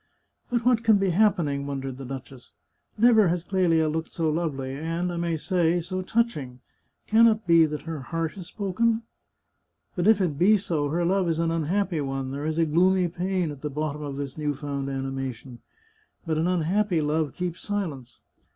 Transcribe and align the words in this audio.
"But 0.49 0.65
what 0.65 0.83
can 0.83 0.97
be 0.97 1.11
happening?" 1.11 1.67
wondered 1.67 1.97
the 1.99 2.05
duchess." 2.05 2.53
Never 2.97 3.27
has 3.27 3.43
Clelia 3.43 3.87
looked 3.87 4.11
so 4.13 4.31
lovely, 4.31 4.73
and 4.73 5.13
I 5.13 5.17
may 5.17 5.37
say, 5.37 5.79
so 5.79 6.01
touching. 6.01 6.59
Can 7.05 7.27
it 7.27 7.45
be 7.45 7.67
that 7.67 7.83
her 7.83 7.99
heart 7.99 8.31
has 8.33 8.47
spoken?... 8.47 9.03
But 9.95 10.07
if 10.07 10.19
it 10.19 10.39
be 10.39 10.57
so, 10.57 10.89
her 10.89 11.05
love 11.05 11.29
is 11.29 11.37
an 11.37 11.51
unhappy 11.51 12.01
one; 12.01 12.31
there 12.31 12.47
is 12.47 12.57
a 12.57 12.65
gloomy 12.65 13.09
pain 13.09 13.51
at 13.51 13.61
the 13.61 13.69
bottom 13.69 14.01
of 14.01 14.15
this 14.17 14.39
new 14.39 14.55
found 14.55 14.89
animation.... 14.89 15.59
But 16.25 16.39
an 16.39 16.47
unhappy 16.47 16.99
love 16.99 17.33
keeps 17.35 17.61
silence. 17.61 18.21